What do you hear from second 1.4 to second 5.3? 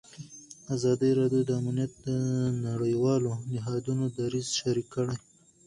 د امنیت د نړیوالو نهادونو دریځ شریک کړی.